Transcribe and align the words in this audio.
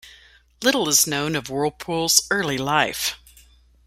Little 0.63 0.89
is 0.89 1.05
known 1.05 1.35
of 1.35 1.47
Whirlpool's 1.51 2.25
early 2.31 2.57
life. 2.57 3.19